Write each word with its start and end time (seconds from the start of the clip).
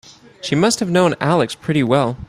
She 0.41 0.55
must 0.55 0.79
have 0.79 0.89
known 0.89 1.13
Alex 1.19 1.53
pretty 1.53 1.83
well. 1.83 2.17